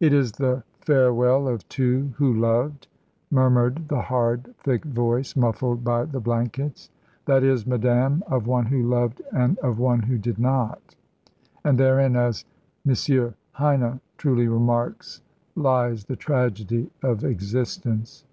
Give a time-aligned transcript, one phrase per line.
[0.00, 2.88] "It is the farewell of two who loved,"
[3.30, 6.88] murmured the hard, thick voice, muffled by the blankets.
[7.26, 10.96] "That is, madame, of one who loved and of one who did not;
[11.62, 12.46] and therein, as
[12.88, 13.34] M.
[13.52, 15.20] Heine truly remarks,
[15.54, 18.24] lies the tragedy of existence."